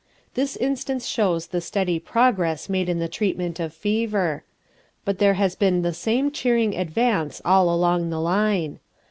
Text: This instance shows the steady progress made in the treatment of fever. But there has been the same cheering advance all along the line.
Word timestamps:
This 0.33 0.55
instance 0.55 1.05
shows 1.05 1.45
the 1.45 1.61
steady 1.61 1.99
progress 1.99 2.67
made 2.67 2.89
in 2.89 2.97
the 2.97 3.07
treatment 3.07 3.59
of 3.59 3.71
fever. 3.71 4.43
But 5.05 5.19
there 5.19 5.35
has 5.35 5.53
been 5.55 5.83
the 5.83 5.93
same 5.93 6.31
cheering 6.31 6.73
advance 6.75 7.39
all 7.45 7.71
along 7.71 8.09
the 8.09 8.19
line. 8.19 8.79